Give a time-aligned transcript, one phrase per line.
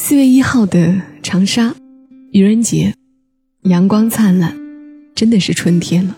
[0.00, 1.74] 四月一号的长沙，
[2.30, 2.94] 愚人节，
[3.62, 4.56] 阳光灿烂，
[5.12, 6.16] 真的是春天了。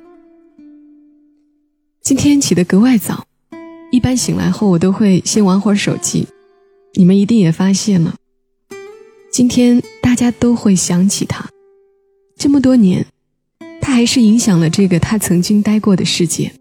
[2.03, 3.27] 今天起得格外早，
[3.91, 6.29] 一般醒来后我都会先玩会儿手机。
[6.93, 8.15] 你们一定也发现了，
[9.33, 11.49] 今天大家都会想起他，
[12.37, 13.07] 这么多年。
[13.81, 16.53] 他还是影响了这个他曾经待过的世界。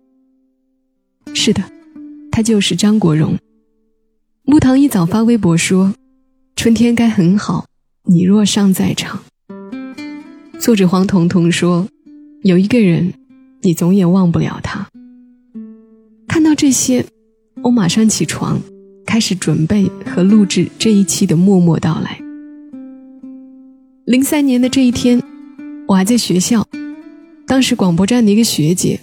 [1.33, 1.61] 是的，
[2.31, 3.37] 他就是张国荣。
[4.43, 5.93] 木糖一早发微博说
[6.59, 7.67] ：“春天该很好，
[8.03, 9.23] 你若尚在场。”
[10.59, 11.87] 作者黄彤彤说
[12.43, 13.13] ：“有一个人，
[13.61, 14.89] 你总也忘不了他。”
[16.27, 17.05] 看到这些，
[17.63, 18.59] 我马上起床，
[19.05, 22.19] 开始准备和录制这一期的默默到来。
[24.03, 25.23] 零三年的这一天，
[25.87, 26.67] 我还在学校。
[27.47, 28.99] 当时广播站的一个学姐，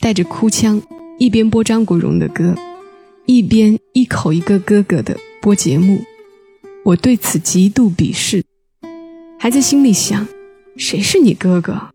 [0.00, 0.82] 带着哭腔，
[1.20, 2.56] 一边播张国荣的歌，
[3.26, 6.02] 一边一口一个哥哥的播节目。
[6.84, 8.42] 我对此极度鄙视，
[9.38, 10.26] 还在心里想：
[10.76, 11.90] 谁是你哥哥？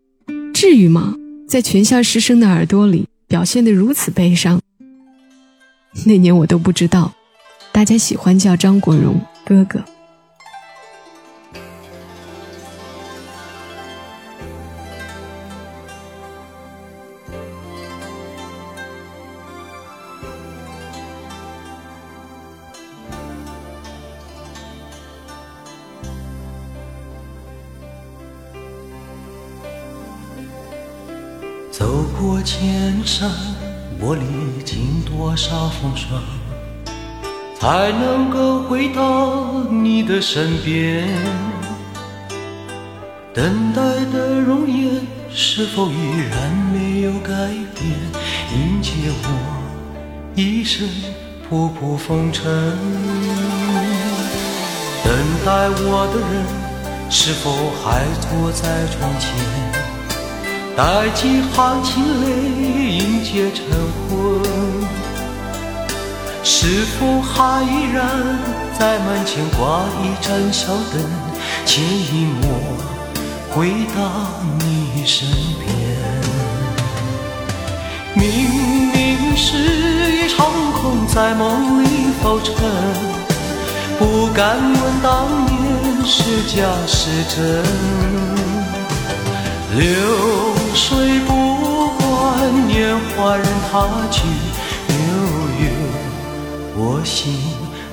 [0.54, 1.14] 至于吗？
[1.46, 4.58] 在全校师生的耳朵里表现得如此悲伤。
[6.06, 7.12] 那年我都不知道，
[7.70, 9.84] 大家喜欢叫张国荣哥哥。
[33.18, 33.28] 山，
[33.98, 36.22] 我历经多少风霜，
[37.58, 41.08] 才能够回到你的身边？
[43.34, 45.96] 等待的容颜是否依
[46.30, 47.32] 然没有改
[47.74, 47.90] 变？
[48.54, 48.92] 迎接
[49.24, 49.28] 我
[50.36, 50.88] 一身
[51.50, 52.44] 仆仆风尘。
[55.02, 55.12] 等
[55.44, 56.46] 待我的人
[57.10, 57.50] 是否
[57.82, 59.67] 还坐在窗前？
[60.78, 62.26] 待几行清泪
[62.98, 63.66] 迎接晨
[64.08, 64.40] 昏，
[66.44, 68.06] 是否还依然
[68.78, 71.02] 在门前挂一盏小灯，
[71.66, 72.46] 牵引我
[73.50, 73.98] 回到
[74.60, 75.26] 你身
[75.58, 75.66] 边？
[78.14, 78.24] 明
[78.92, 80.46] 明是一场
[80.80, 81.86] 空，在梦里
[82.22, 82.54] 浮沉，
[83.98, 87.64] 不敢问当年是假是真。
[89.76, 89.84] 流
[90.74, 94.22] 水不管年华任它去
[94.88, 94.94] 悠
[95.64, 95.66] 悠，
[96.76, 97.34] 我心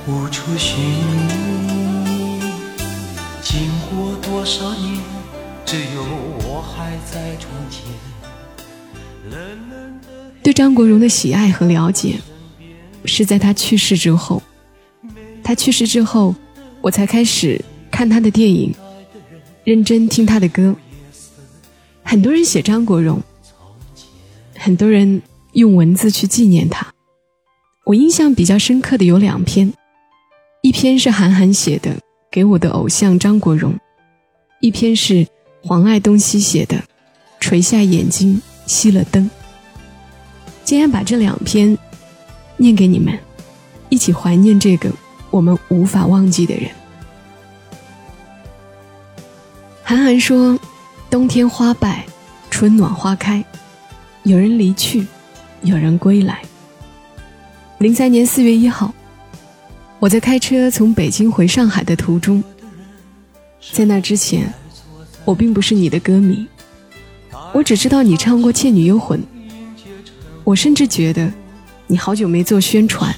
[0.08, 0.80] 无处寻
[1.28, 2.41] 觅。
[3.41, 5.00] 经过多少年，
[5.66, 6.03] 只有
[6.47, 7.84] 我还在窗前。
[9.30, 10.08] 冷冷的
[10.44, 12.19] 对张国荣的喜爱和了解，
[13.06, 14.41] 是在他去世之后。
[15.44, 16.35] 他去世之后，
[16.81, 18.74] 我才开始看他的电影，
[19.64, 20.75] 认真听他的歌。
[22.07, 23.19] 很多人写张国荣，
[24.55, 25.23] 很多人
[25.53, 26.93] 用文字去纪念他。
[27.83, 29.73] 我印象比较深刻的有两篇，
[30.61, 31.91] 一篇是韩寒写的
[32.31, 33.73] 《给我的偶像张国荣》，
[34.61, 35.25] 一篇是
[35.63, 36.77] 黄爱东西写的
[37.39, 39.23] 《垂下眼睛熄了灯》。
[40.63, 41.75] 今天把这两篇
[42.55, 43.17] 念给你们，
[43.89, 44.91] 一起怀念这个
[45.31, 46.69] 我们无法忘记的人。
[49.83, 50.57] 韩寒说。
[51.09, 52.05] 冬天花败，
[52.49, 53.43] 春暖花开，
[54.23, 55.05] 有人离去，
[55.61, 56.41] 有人归来。
[57.77, 58.93] 零三年四月一号，
[59.99, 62.43] 我在开车从北京回上海的途中，
[63.72, 64.52] 在那之前，
[65.23, 66.46] 我并不是你的歌迷，
[67.53, 69.19] 我只知道你唱过《倩女幽魂》，
[70.43, 71.31] 我甚至觉得
[71.87, 73.16] 你好久没做宣传，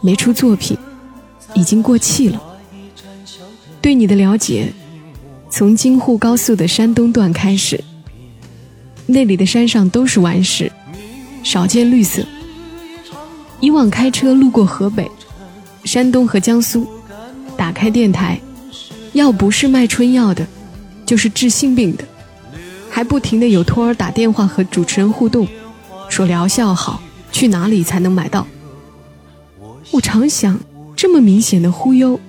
[0.00, 0.76] 没出作品，
[1.54, 2.42] 已经过气了。
[3.80, 4.72] 对你的了解。
[5.50, 7.82] 从京沪高速的山东段开始，
[9.06, 10.70] 那里的山上都是顽石，
[11.42, 12.24] 少见绿色。
[13.60, 15.10] 以往开车路过河北、
[15.84, 16.86] 山东和江苏，
[17.56, 18.38] 打开电台，
[19.14, 20.46] 要不是卖春药的，
[21.06, 22.04] 就是治性病的，
[22.90, 25.48] 还不停的有托儿打电话和主持人互动，
[26.08, 27.02] 说疗效好，
[27.32, 28.46] 去哪里才能买到？
[29.90, 30.60] 我常想，
[30.94, 32.20] 这么明显的忽悠，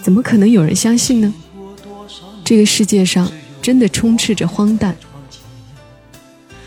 [0.00, 1.34] 怎么可能有人相信呢？
[2.48, 3.30] 这个世界上
[3.60, 4.96] 真的充斥着荒诞。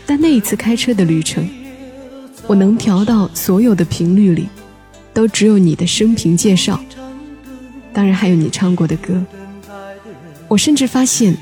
[0.06, 1.44] 但那一次开车的旅程，
[2.46, 4.46] 我能调到所有的频率里，
[5.12, 6.80] 都只有你的生平介绍，
[7.92, 9.20] 当然还有你唱过的歌。
[10.46, 11.36] 我甚至发现，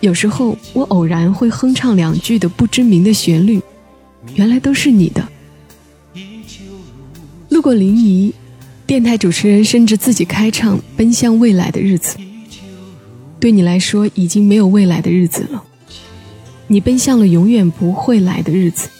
[0.00, 3.60] 有时候我偶然会哼唱两句的不知名的旋律，
[4.34, 5.28] 原来都是你的。
[7.50, 8.32] 路过临沂，
[8.86, 12.16] 电台主持人甚至自己开唱《奔向未来的日子》。
[13.40, 15.64] 对你来说，已经没有未来的日子了。
[16.66, 18.90] 你奔向了永远不会来的日子。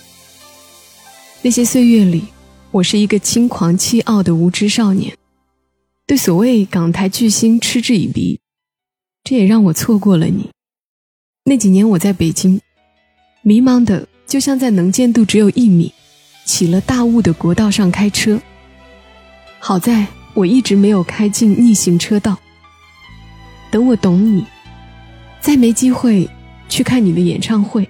[1.42, 2.24] 那些岁月里，
[2.70, 5.14] 我是一个轻狂气傲的无知少年，
[6.06, 8.40] 对所谓港台巨星嗤之以鼻。
[9.22, 10.48] 这也让我错过了你。
[11.44, 12.60] 那几年我在北京，
[13.42, 15.92] 迷茫的就像在能见度只有一米、
[16.46, 18.40] 起了大雾的国道上开车。
[19.58, 22.38] 好在我一直没有开进逆行车道。
[23.70, 24.44] 等我懂你，
[25.40, 26.28] 再没机会。
[26.70, 27.88] 去看你的演唱会。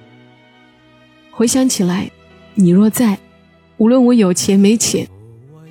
[1.31, 2.11] 回想起来，
[2.55, 3.19] 你若在，
[3.77, 5.07] 无论我有钱没钱，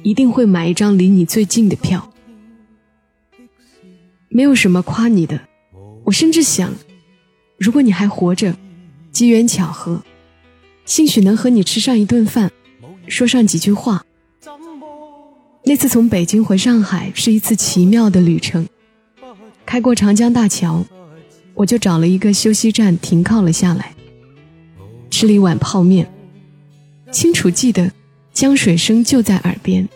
[0.03, 2.13] 一定会买一张离你最近的票。
[4.27, 5.41] 没有什么夸你的，
[6.03, 6.71] 我甚至想，
[7.57, 8.56] 如果你还活着，
[9.11, 10.03] 机缘巧合，
[10.85, 12.51] 兴许能和你吃上一顿饭，
[13.07, 14.06] 说上几句话。
[15.65, 18.67] 那次从北京回上海是一次奇妙的旅程，
[19.69, 20.83] 开过长江大桥。
[21.54, 23.94] 我就找了一个休息站停靠了下来，
[25.12, 26.12] 吃了一碗泡面，
[27.12, 27.92] 清楚记得
[28.33, 29.88] 江水声就在耳边。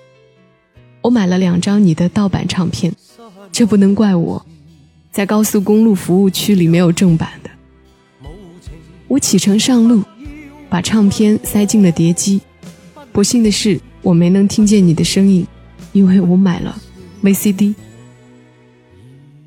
[1.01, 2.93] 我买了两张你的盗版唱片，
[3.51, 4.45] 这不能怪我，
[5.11, 7.49] 在高速公路服务区里没有正版的。
[9.07, 10.03] 我启程上路，
[10.69, 12.39] 把唱片塞进了碟机。
[13.11, 15.47] 不幸的是，我没能听见你的声音，
[15.93, 16.79] 因为我买了
[17.23, 17.73] VCD。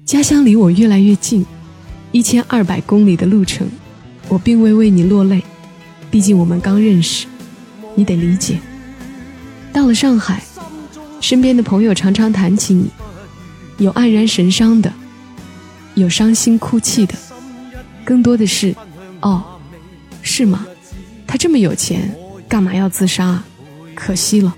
[0.07, 1.45] 家乡离我越来越近。
[2.13, 3.69] 一千二百公里的路程，
[4.29, 5.43] 我并未为你落泪，
[6.11, 7.27] 毕竟我们刚认识，
[7.97, 8.61] 你得理解。
[9.73, 10.45] 到了上海，
[11.21, 12.89] 身边的朋友常常谈起你，
[13.79, 14.91] 有黯然神伤的，
[15.97, 17.15] 有伤心哭泣的，
[18.05, 18.75] 更多的是，
[19.21, 19.43] 哦，
[20.23, 20.65] 是吗？
[21.27, 22.17] 他这么有钱，
[22.49, 23.45] 干嘛要自杀啊？
[23.93, 24.57] 可惜了。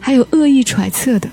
[0.00, 1.28] 还有恶意揣测的，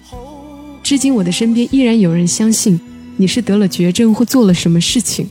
[0.92, 2.78] 至今我的身边依然有人相信。
[3.16, 5.26] 你是得了绝症或做了什么事情，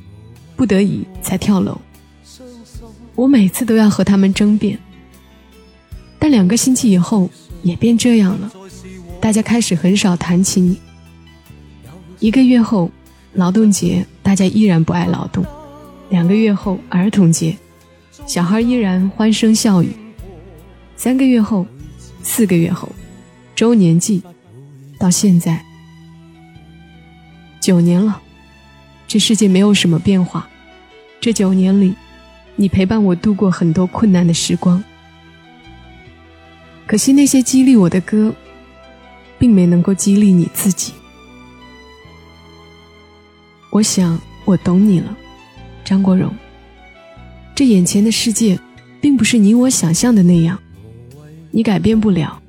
[0.57, 1.79] 不得已才跳楼。
[3.15, 4.79] 我每次都要和他们争辩，
[6.19, 7.29] 但两个星期以后
[7.63, 8.51] 也变这样了，
[9.21, 10.79] 大家开始很少谈起你。
[12.21, 12.91] 一个月后，
[13.35, 15.45] 劳动节，大家依然不爱劳动；
[16.09, 17.55] 两个月后，儿童节，
[18.27, 19.89] 小孩依然欢声笑语；
[20.97, 21.67] 三个月后，
[22.23, 22.91] 四个月后，
[23.55, 24.23] 周年祭，
[25.01, 25.65] 到现在。
[27.59, 28.21] 九年了，
[29.09, 30.47] 这世界没有什么变化。
[31.21, 31.95] 这九年里，
[32.57, 34.83] 你陪伴我度过很多困难的时光。
[36.87, 38.35] 可惜那些激励我的歌，
[39.39, 40.93] 并没能够激励你自己。
[43.71, 45.17] 我想我懂你了，
[45.83, 46.31] 张国荣。
[47.55, 48.59] 这眼前的世界，
[49.01, 50.59] 并不是你我想象的那样。
[51.51, 52.41] 你改变不了，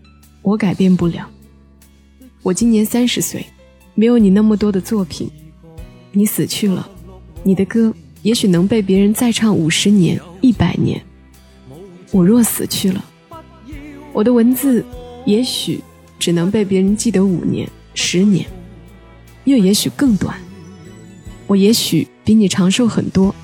[0.41, 1.30] 我改变不了。
[2.43, 3.45] 我今年三十岁。
[3.93, 5.29] 没有你那么多的作品，
[6.13, 6.89] 你死去了，
[7.43, 10.99] 你的歌也许能被别人再唱五十年、一百年。
[12.09, 13.03] 我若死去了，
[14.13, 14.83] 我的文字
[15.25, 15.81] 也许
[16.17, 18.45] 只能被别人记得五年、十年，
[19.43, 20.37] 又也许更短。
[21.47, 23.35] 我也许比你长寿很多，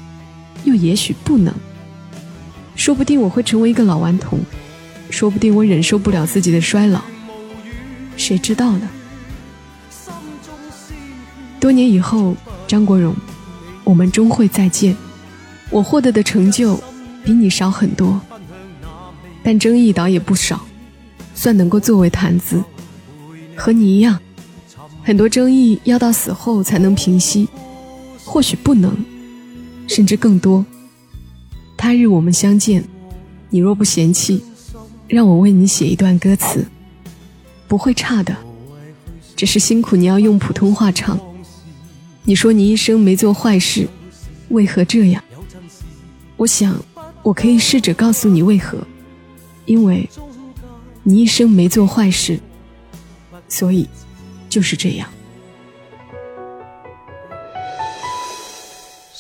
[0.64, 1.54] 又也许不能。
[2.76, 4.40] 说不定我会成为一个老顽童，
[5.10, 7.02] 说不定我忍受不了自己的衰老，
[8.18, 8.90] 谁知道呢？
[11.60, 12.36] 多年以后，
[12.68, 13.16] 张国荣，
[13.84, 14.96] 我们终会再见。
[15.70, 16.80] 我获得的成就
[17.24, 18.20] 比你少很多，
[19.44, 20.66] 但争议倒也不少，
[21.36, 22.64] 算能够作为谈资。
[23.56, 24.20] 和你一样，
[25.04, 27.48] 很多争议要到死后才能平息，
[28.24, 28.96] 或许不能，
[29.88, 30.66] 甚至更多。
[31.76, 32.84] 他日我们相见，
[33.50, 34.44] 你若不嫌弃，
[35.08, 36.66] 让我为你写一段歌词，
[37.68, 38.36] 不会差的，
[39.36, 41.20] 只是辛苦你要用普通话唱。
[42.24, 43.88] 你说你一生没做坏事，
[44.50, 45.24] 为何这样？
[46.36, 46.76] 我想，
[47.24, 48.78] 我可以试着告诉你为何，
[49.66, 50.08] 因为，
[51.04, 52.40] 你一生没做坏事，
[53.50, 53.88] 所以，
[54.50, 55.10] 就是这样。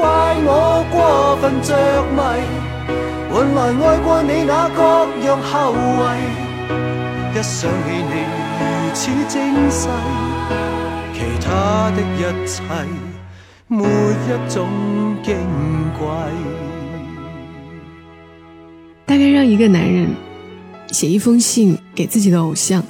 [0.00, 0.08] 怪
[0.46, 1.76] 我过分着
[2.16, 2.18] 迷，
[3.30, 4.80] 换来爱过你那各
[5.26, 6.16] 样后遗。
[7.32, 8.24] 一想起你
[8.56, 8.60] 如
[8.94, 9.90] 此精细，
[11.12, 12.62] 其他的一切
[13.66, 14.66] 没一种
[15.22, 15.36] 矜
[15.98, 16.08] 贵。
[19.04, 20.08] 大概让一个男人
[20.88, 22.82] 写一封信给自己的偶像，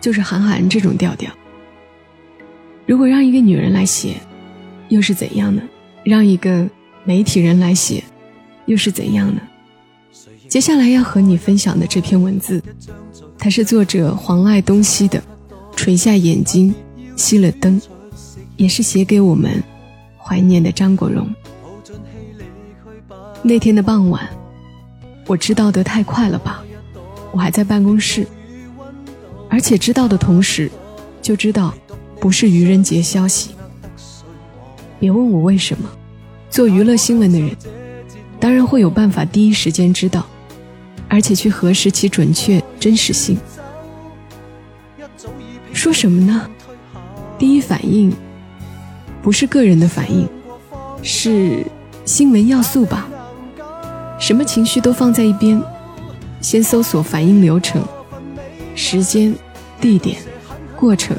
[0.00, 1.30] 就是韩寒这种调调。
[2.86, 4.16] 如果让一个女人来写，
[4.88, 5.62] 又是怎样呢？
[6.06, 6.70] 让一个
[7.02, 8.00] 媒体人来写，
[8.66, 9.40] 又是怎样呢？
[10.48, 12.62] 接下来要和你分享的这篇文字。
[13.36, 15.20] 它是作者黄爱东西的，
[15.74, 16.72] 垂下眼睛，
[17.16, 17.82] 熄了灯，
[18.56, 19.60] 也是写给我们
[20.16, 21.28] 怀念的张国荣。
[23.42, 24.28] 那天的傍晚，
[25.26, 26.62] 我知道得太快了吧，
[27.32, 28.24] 我还在办公室，
[29.50, 30.70] 而且知道的同时，
[31.20, 31.74] 就知道
[32.20, 33.55] 不是愚人节消息。
[34.98, 35.88] 别问我为什么，
[36.48, 37.50] 做娱乐新闻的人，
[38.40, 40.26] 当然会有办法第一时间知道。
[41.08, 43.38] 而且去核实其准确真实性。
[45.72, 46.50] 说什么呢？
[47.38, 48.12] 第一反应
[49.22, 50.28] 不是个人的反应，
[51.02, 51.64] 是
[52.04, 53.06] 新闻要素吧？
[54.18, 55.62] 什么情绪都放在一边，
[56.40, 57.80] 先搜索反应流程、
[58.74, 59.32] 时间、
[59.80, 60.18] 地点、
[60.74, 61.16] 过程、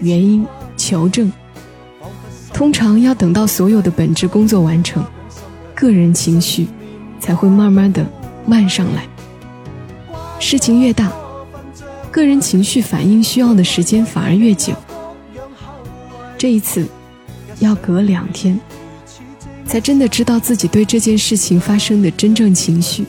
[0.00, 0.46] 原因、
[0.76, 1.32] 求证。
[2.56, 5.04] 通常要等到所有的本职工作完成，
[5.74, 6.66] 个人情绪
[7.20, 8.02] 才会慢慢的
[8.46, 9.06] 慢上来。
[10.40, 11.12] 事情越大，
[12.10, 14.72] 个人情绪反应需要的时间反而越久。
[16.38, 16.86] 这一次，
[17.58, 18.58] 要隔两天，
[19.66, 23.04] 才真的知道自己对这件事情发生的真正情绪。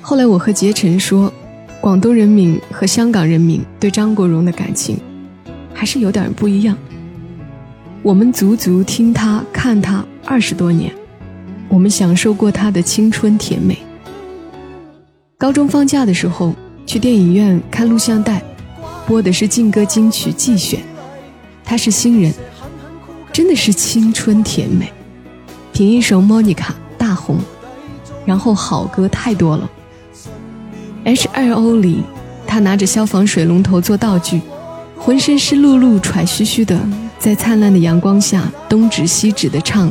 [0.00, 1.30] 后来我和杰晨说，
[1.78, 4.98] 广东人民和香港人民对张国荣的感情，
[5.74, 6.74] 还是有点不一样。
[8.06, 10.94] 我们足足听他看他二十多年，
[11.68, 13.76] 我们享受过他的青春甜美。
[15.36, 16.54] 高中放假的时候，
[16.86, 18.40] 去电影院看录像带，
[19.08, 20.78] 播的是劲歌金曲季选。
[21.64, 22.32] 他是新人，
[23.32, 24.88] 真的是青春甜美，
[25.72, 27.36] 凭一首《莫妮卡》大红，
[28.24, 29.68] 然后好歌太多了。
[31.04, 32.04] H2O 里，
[32.46, 34.40] 他拿着消防水龙头做道具，
[34.96, 36.80] 浑身湿漉漉、喘吁吁的，
[37.18, 39.90] 在灿烂的阳光下东指西指的唱：“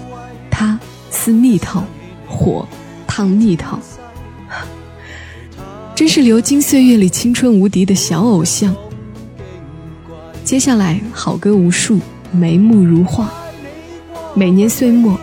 [0.50, 0.80] 他
[1.10, 1.84] 撕蜜桃，
[2.28, 2.68] 火
[3.06, 3.80] 烫蜜桃。”
[5.96, 8.76] 真是流金岁月里青春无敌的小偶像。
[10.44, 12.00] 接下来好歌无数，
[12.32, 13.32] 眉目如画。
[14.34, 15.18] 每年岁末，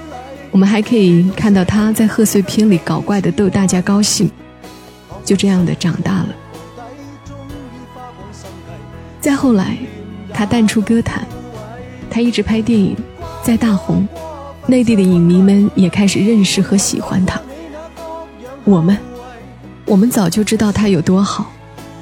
[0.51, 4.31] 我们还可以看到他在贺岁片里搞怪的逗大家高兴。
[5.25, 6.29] 就这样的长大了。
[9.21, 9.77] 再后来，
[10.33, 11.25] 他淡出歌坛，
[12.13, 12.95] 他一直拍电影，
[13.43, 14.07] 在大红，
[14.67, 17.41] 内地的影迷们也开始认识和喜欢他。
[18.65, 18.95] 我们。
[19.85, 21.51] 我们早就知道他有多好，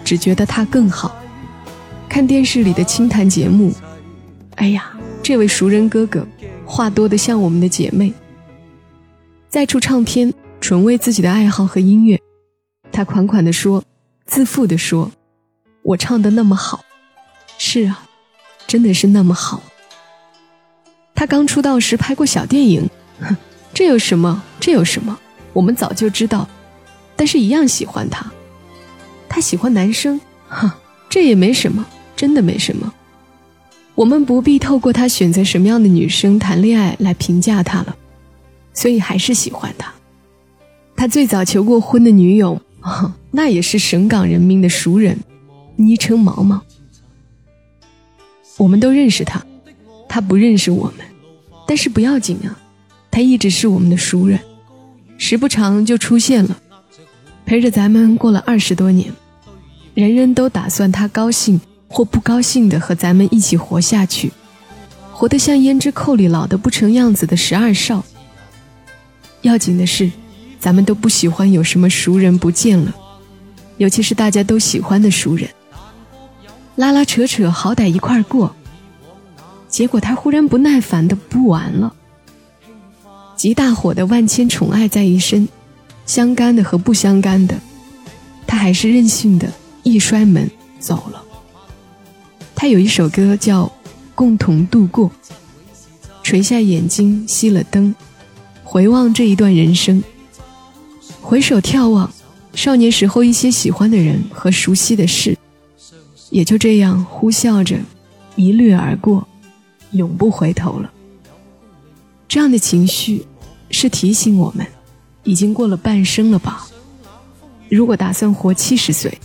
[0.04, 1.16] 只觉得他更好。
[2.08, 3.72] 看电视里的清谈节目，
[4.56, 6.26] 哎呀，这位熟人哥哥，
[6.66, 8.12] 话多得像我们的姐妹。
[9.48, 12.20] 再出唱片，纯为自己的爱好和音乐，
[12.92, 13.82] 他款款地说，
[14.26, 15.10] 自负地说
[15.82, 16.84] ：“我唱的那么好。”
[17.56, 18.04] 是啊，
[18.66, 19.62] 真的是那么好。
[21.20, 22.88] 他刚出道时拍过小电影，
[23.20, 23.36] 哼，
[23.74, 24.42] 这有什么？
[24.58, 25.18] 这有什么？
[25.52, 26.48] 我们早就知道。
[27.14, 28.24] 但是，一样喜欢他。
[29.28, 30.70] 他喜欢男生，哼，
[31.10, 31.84] 这也没什么，
[32.16, 32.90] 真的没什么。
[33.94, 37.94] 我们不必透过他选择什么样的女生谈恋爱来评价他了，
[38.72, 39.92] 所以还是喜欢他。
[40.96, 42.58] 他最早求过婚的女友，
[43.30, 45.18] 那也是省港人民的熟人，
[45.76, 46.62] 昵称毛毛。
[48.56, 49.44] 我们都认识他，
[50.08, 51.04] 他不认识我们，
[51.70, 52.58] 但是不要紧啊，
[53.12, 54.40] 他一直是我们的熟人，
[55.18, 56.60] 时不常就出现了。
[57.46, 59.12] 陪着咱们过了二十多年，
[59.94, 64.32] 人人都打算他高兴或不高兴的和咱们一起活下去，
[65.12, 68.04] 活得像胭脂扣里老得不成样子的十二少。
[69.42, 70.10] 要紧的是，
[70.58, 72.92] 咱们都不喜欢有什么熟人不见了，
[73.76, 75.48] 尤其是大家都喜欢的熟人。
[76.74, 78.56] 拉拉扯扯，好歹一块儿过。
[79.70, 81.94] 结果他忽然不耐烦的不玩了，
[83.36, 85.48] 极大火的万千宠爱在一身，
[86.04, 87.56] 相干的和不相干的，
[88.46, 89.50] 他还是任性的
[89.84, 90.50] 一摔门
[90.80, 91.24] 走了。
[92.54, 93.64] 他有一首歌叫
[94.14, 95.08] 《共同度过》，
[96.22, 97.94] 垂下眼睛熄了灯，
[98.64, 100.02] 回望这一段人生，
[101.22, 102.12] 回首眺望
[102.54, 105.38] 少年时候一些喜欢的人和熟悉的事。
[106.28, 107.78] 也就这样呼啸着
[108.36, 109.26] 一掠而过，
[109.92, 110.92] 永不回头了。
[112.28, 113.26] 这样的情绪
[113.70, 114.66] 是提醒我们，
[115.24, 116.66] 已经过了半生了吧？
[117.68, 119.18] 如果打算活七十岁，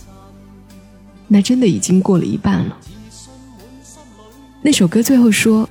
[1.28, 2.76] 那真的已经过了一半了。
[4.62, 5.68] 那首歌最后说：“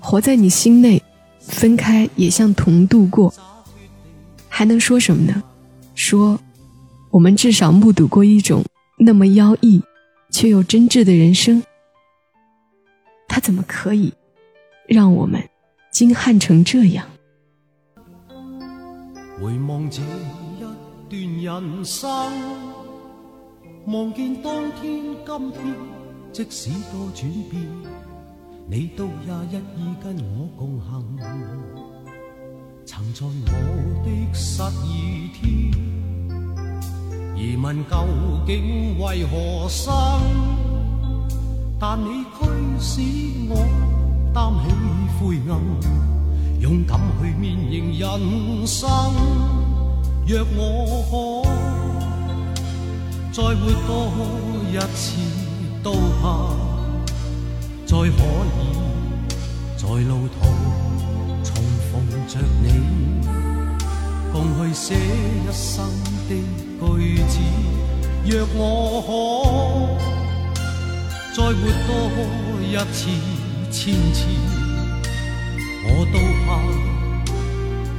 [0.00, 1.02] 活在你心内，
[1.40, 3.32] 分开也像同度过。”
[4.48, 5.42] 还能说什么呢？
[5.94, 6.38] 说
[7.10, 8.64] 我们至少目睹过一种
[8.98, 9.82] 那么妖异。
[10.32, 11.60] 却又真挚的人生，
[13.30, 14.12] 他怎么可以
[14.88, 15.40] 让我们
[15.92, 17.06] 惊撼成这样？
[19.40, 22.10] 回望这一段人生，
[23.86, 25.76] 望见当天今天，
[26.32, 27.64] 即使多转变，
[28.68, 30.90] 你都也一意跟我共行。
[32.84, 33.28] 曾在我
[34.04, 35.70] 的失意天。
[37.36, 37.96] 疑问究
[38.44, 39.88] 竟为何生？
[41.78, 42.24] 但你
[42.80, 43.02] 使
[43.48, 43.54] 我
[44.32, 44.64] 担起
[45.18, 45.52] 灰暗，
[46.60, 48.88] 勇敢去面迎人生。
[50.26, 50.64] 若我
[51.10, 51.12] 可
[53.32, 53.88] 再活多
[54.72, 55.18] 一次，
[55.82, 56.24] 都怕
[57.84, 58.58] 再可以
[59.76, 60.36] 在路途
[61.44, 61.92] 重逢
[62.26, 62.66] 着你，
[64.32, 65.84] 共去写一生
[66.28, 66.30] 的。
[66.80, 66.86] 句
[67.28, 67.38] 子，
[68.24, 68.58] 若我
[69.06, 69.08] 可
[71.32, 71.52] 再活
[71.86, 71.88] 多
[72.60, 73.08] 一次、
[73.70, 74.26] 千次，
[75.84, 76.48] 我都怕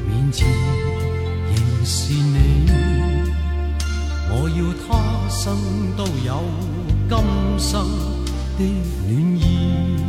[0.06, 0.46] 面前
[1.48, 2.70] 仍是你。
[4.30, 4.90] 我要他
[5.30, 5.56] 生
[5.96, 6.44] 都有
[7.10, 7.14] 今
[7.58, 7.72] 生
[8.58, 8.62] 的
[9.08, 10.01] 暖意。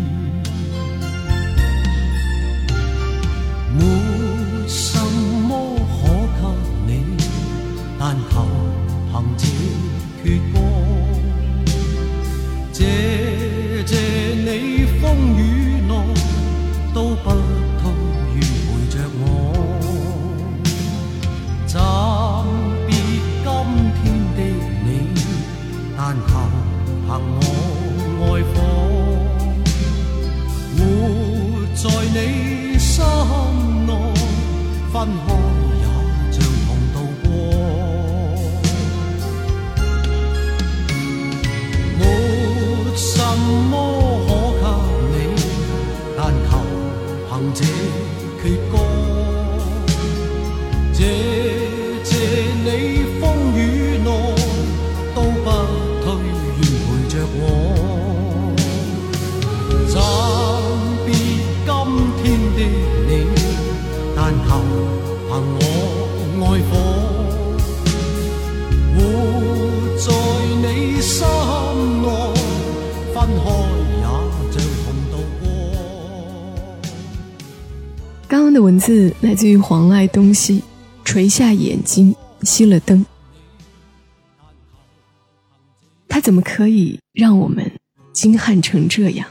[35.02, 35.61] one home.
[78.32, 80.62] 刚刚的文字来自于黄爱东西，
[81.04, 83.04] 垂下眼睛，熄了灯。
[86.08, 87.70] 他怎么可以让我们
[88.14, 89.28] 惊撼成这样？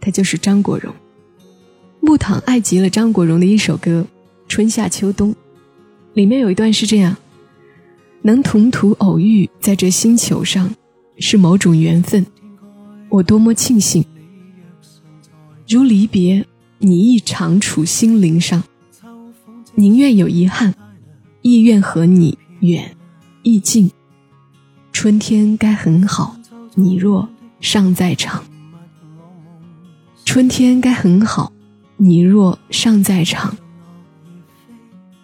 [0.00, 0.92] 他就是张国荣。
[2.00, 4.04] 木糖爱极了张国荣的一首歌
[4.48, 5.30] 《春夏秋冬》，
[6.14, 7.16] 里面有一段是这样：
[8.22, 10.74] 能同途偶遇在这星球上，
[11.20, 12.26] 是某种缘分，
[13.10, 14.04] 我多么庆幸。
[15.68, 16.44] 如离别。
[16.80, 18.62] 你亦常处心灵上，
[19.74, 20.72] 宁愿有遗憾，
[21.42, 22.96] 亦愿和你远
[23.42, 23.90] 亦近。
[24.92, 26.36] 春天该很好，
[26.74, 27.28] 你若
[27.60, 28.44] 尚在场。
[30.24, 31.52] 春天该很好，
[31.96, 33.56] 你若尚在场。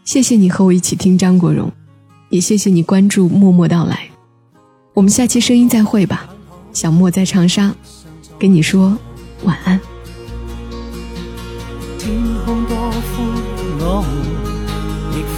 [0.05, 1.71] 谢谢你和我一起听张国荣，
[2.31, 4.09] 也谢谢你关注默默到来。
[4.93, 6.29] 我们下期声音再会吧，
[6.73, 7.73] 小莫在长沙，
[8.39, 8.99] 跟你说
[9.45, 9.81] 晚安。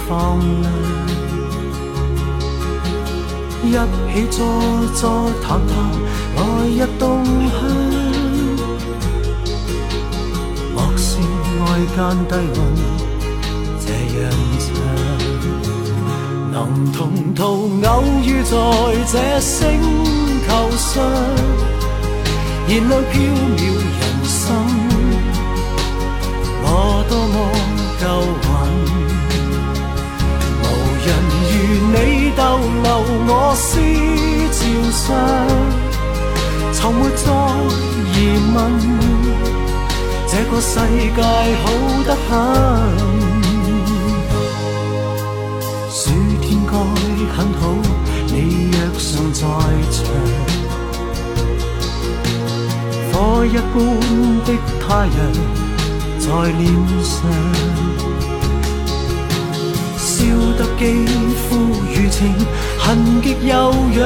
[0.07, 0.39] 放
[3.63, 4.37] 亮，一起坐
[4.95, 5.75] 坐谈谈，
[6.35, 6.39] 来
[6.69, 7.53] 日动向。
[10.73, 11.09] 莫说
[11.59, 11.97] 爱间
[12.29, 12.57] 低温
[13.81, 14.17] 这样
[14.63, 14.65] 长，
[16.53, 16.55] 能
[16.93, 16.95] 同
[17.35, 17.41] 途
[17.83, 17.91] 偶
[18.23, 18.55] 遇在
[19.11, 19.61] 这星
[20.47, 21.03] 球上，
[22.67, 23.13] 燃亮飘
[23.57, 24.45] 渺人生，
[26.63, 26.65] 我
[27.09, 27.35] 多么
[28.01, 28.46] 够。
[33.29, 33.77] 我思
[34.53, 34.59] 潮
[34.91, 35.05] 上，
[36.73, 37.25] 从没再
[38.15, 38.17] 疑
[38.53, 38.55] 問。
[40.29, 40.73] 這個世
[41.15, 41.21] 界
[41.63, 41.65] 好
[42.05, 42.31] 得很，
[45.89, 45.99] 暑
[46.41, 46.71] 天該
[47.35, 47.61] 很好，
[48.27, 48.33] 你
[48.71, 49.41] 若尚在
[49.91, 49.97] 場，
[53.11, 53.75] 火一般
[54.45, 55.17] 的太陽
[56.19, 56.61] 在臉
[57.03, 57.15] 上，
[60.17, 60.23] 笑
[60.57, 61.05] 得肌
[61.47, 61.57] 肤
[61.93, 62.33] 如情，
[62.79, 63.53] 痕極悠
[63.93, 63.99] 揚，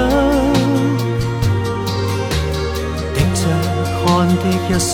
[3.13, 3.41] 滴着
[4.03, 4.91] 汗的一双。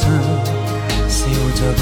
[1.09, 1.17] 笑
[1.55, 1.81] 着唱。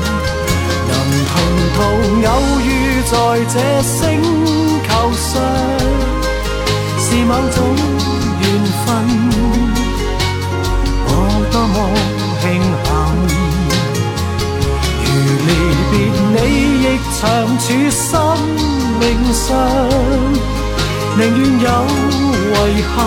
[1.73, 1.77] 途
[2.27, 2.29] 偶
[2.61, 2.69] 遇
[3.09, 3.13] 在
[3.47, 3.99] 这星
[4.87, 5.29] 球上，
[6.99, 7.57] 是某种
[8.41, 8.43] 缘
[8.85, 8.87] 分，
[11.07, 11.09] 我
[11.51, 11.75] 多么
[12.41, 12.43] 庆
[12.83, 12.87] 幸。
[15.03, 15.09] 如
[15.47, 15.49] 离
[15.91, 15.93] 别
[16.33, 16.35] 你，
[16.83, 16.85] 亦
[17.17, 17.19] 长
[17.59, 18.01] 处生
[18.99, 19.01] 命
[19.33, 19.49] 上，
[21.17, 21.67] 宁愿有
[22.67, 22.97] 遗憾，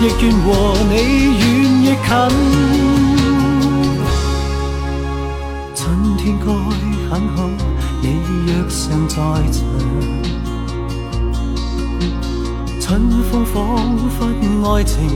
[0.00, 0.46] 亦愿和
[0.90, 0.92] 你
[1.38, 1.42] 远
[1.82, 2.06] 亦近。
[5.74, 5.82] 春
[6.16, 6.46] 天该
[7.14, 7.48] 很好，
[8.02, 9.14] 你若尚在
[9.52, 9.62] 场。
[12.80, 14.26] 春风仿佛
[14.74, 15.08] 爱情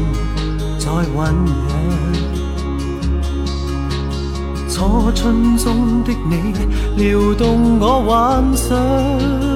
[0.78, 1.68] 在酝酿，
[4.70, 6.54] 初春中的你
[6.96, 9.47] 撩动我幻想。